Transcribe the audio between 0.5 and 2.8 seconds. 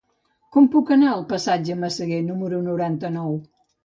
Com puc anar al passatge de Massaguer número